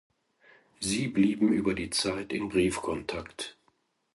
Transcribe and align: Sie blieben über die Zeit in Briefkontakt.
Sie 0.79 1.07
blieben 1.09 1.53
über 1.53 1.75
die 1.75 1.91
Zeit 1.91 2.33
in 2.33 2.49
Briefkontakt. 2.49 3.55